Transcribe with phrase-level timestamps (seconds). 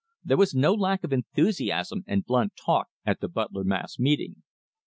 [0.23, 4.37] There was no lack of enthusiasm and blunt talk at the Butler mass meeting.